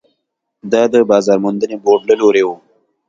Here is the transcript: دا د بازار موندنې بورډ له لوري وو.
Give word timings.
دا 0.71 0.81
د 0.93 0.95
بازار 1.11 1.37
موندنې 1.45 1.77
بورډ 1.83 2.01
له 2.09 2.15
لوري 2.21 2.43
وو. 2.45 2.55